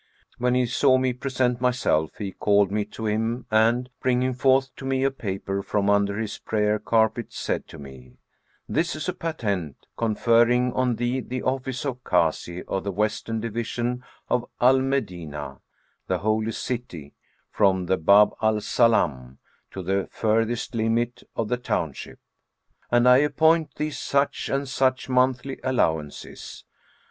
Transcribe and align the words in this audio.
When 0.39 0.55
he 0.55 0.65
saw 0.65 0.97
me 0.97 1.13
present 1.13 1.61
myself 1.61 2.17
he 2.17 2.31
called 2.31 2.71
me 2.71 2.85
to 2.85 3.05
him 3.05 3.45
and, 3.51 3.87
bringing 4.01 4.33
forth 4.33 4.75
to 4.77 4.83
me 4.83 5.03
a 5.03 5.11
paper 5.11 5.61
from 5.61 5.91
under 5.91 6.17
his 6.17 6.39
prayer 6.39 6.79
carpet, 6.79 7.31
said 7.31 7.67
to 7.67 7.77
me, 7.77 8.17
'This 8.67 8.95
is 8.95 9.07
a 9.09 9.13
patent, 9.13 9.85
conferring 9.97 10.73
on 10.73 10.95
thee 10.95 11.19
the 11.19 11.43
office 11.43 11.85
of 11.85 12.03
Kazi 12.03 12.63
of 12.63 12.83
the 12.83 12.91
western 12.91 13.39
division 13.41 14.03
of 14.27 14.43
Al 14.59 14.79
Medinah, 14.79 15.59
the 16.07 16.17
Holy 16.17 16.51
City, 16.51 17.13
from 17.51 17.85
the 17.85 17.97
Bab 17.97 18.31
al 18.41 18.55
Salбm[FN#423] 18.55 19.37
to 19.69 19.83
the 19.83 20.07
furthest 20.09 20.73
limit 20.73 21.21
of 21.35 21.47
the 21.47 21.57
township; 21.57 22.17
and 22.89 23.07
I 23.07 23.17
appoint 23.17 23.75
thee 23.75 23.91
such 23.91 24.49
and 24.49 24.67
such 24.67 25.09
monthly 25.09 25.59
allowances. 25.63 26.63